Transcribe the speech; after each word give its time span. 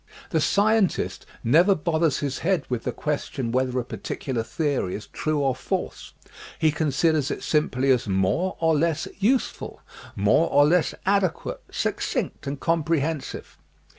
The 0.31 0.41
scientist 0.41 1.27
never 1.43 1.75
bothers 1.75 2.21
his 2.21 2.39
head 2.39 2.63
with 2.69 2.85
the 2.85 2.91
question 2.91 3.51
whether 3.51 3.79
a 3.79 3.85
particu 3.85 4.33
lar 4.33 4.43
theory 4.43 4.95
is 4.95 5.05
true 5.05 5.37
or 5.37 5.53
false. 5.53 6.13
He 6.57 6.71
considers 6.71 7.29
it 7.29 7.43
simply 7.43 7.91
as 7.91 8.07
more 8.07 8.57
or 8.59 8.75
less 8.75 9.07
useful, 9.19 9.79
more 10.15 10.49
or 10.49 10.65
less 10.65 10.95
adequate, 11.05 11.61
succinct 11.69 12.47
and 12.47 12.59
comprehensive. 12.59 13.59